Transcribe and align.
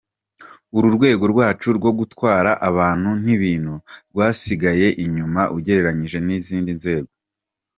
Uru 0.77 0.87
rwego 0.95 1.23
rwacu 1.33 1.67
rwo 1.77 1.91
gutwara 1.99 2.51
abantu 2.69 3.09
n’ibintu 3.25 3.73
rwasigaye 4.11 4.87
inyuma 5.03 5.41
ugereranyije 5.57 6.17
n’izindi 6.27 6.71
nzego. 6.79 7.11